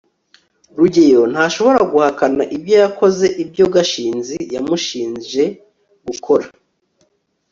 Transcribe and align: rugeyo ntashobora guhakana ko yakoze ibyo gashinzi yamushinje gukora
rugeyo 0.77 1.21
ntashobora 1.31 1.79
guhakana 1.91 2.43
ko 2.65 2.69
yakoze 2.81 3.25
ibyo 3.43 3.65
gashinzi 3.73 4.35
yamushinje 4.53 5.43
gukora 6.05 6.45